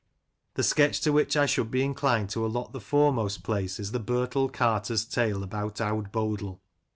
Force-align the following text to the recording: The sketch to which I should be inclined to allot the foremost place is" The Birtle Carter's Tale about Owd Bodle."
The 0.55 0.63
sketch 0.63 0.99
to 1.01 1.11
which 1.13 1.37
I 1.37 1.45
should 1.45 1.69
be 1.69 1.83
inclined 1.83 2.31
to 2.31 2.43
allot 2.43 2.73
the 2.73 2.81
foremost 2.81 3.43
place 3.43 3.79
is" 3.79 3.91
The 3.91 3.99
Birtle 3.99 4.51
Carter's 4.51 5.05
Tale 5.05 5.43
about 5.43 5.79
Owd 5.79 6.11
Bodle." 6.11 6.59